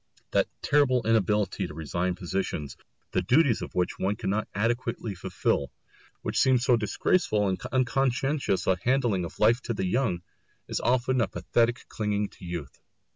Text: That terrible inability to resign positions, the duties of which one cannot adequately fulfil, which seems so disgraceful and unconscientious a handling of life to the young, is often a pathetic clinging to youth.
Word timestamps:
That 0.31 0.47
terrible 0.63 1.05
inability 1.05 1.67
to 1.67 1.75
resign 1.75 2.15
positions, 2.15 2.75
the 3.11 3.21
duties 3.21 3.61
of 3.61 3.75
which 3.75 3.99
one 3.99 4.15
cannot 4.15 4.47
adequately 4.55 5.13
fulfil, 5.13 5.71
which 6.23 6.39
seems 6.39 6.63
so 6.65 6.75
disgraceful 6.75 7.47
and 7.47 7.63
unconscientious 7.67 8.65
a 8.65 8.79
handling 8.81 9.25
of 9.25 9.37
life 9.37 9.61
to 9.61 9.75
the 9.75 9.85
young, 9.85 10.23
is 10.67 10.79
often 10.79 11.21
a 11.21 11.27
pathetic 11.27 11.85
clinging 11.87 12.29
to 12.29 12.45
youth. 12.45 12.79